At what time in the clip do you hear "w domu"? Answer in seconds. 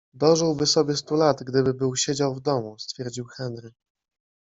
2.35-2.75